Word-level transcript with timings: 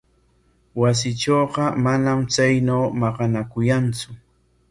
Wasiitrawqa 0.83 1.65
manam 1.85 2.19
chaynaw 2.33 2.83
maqanakuyantsu. 3.01 4.09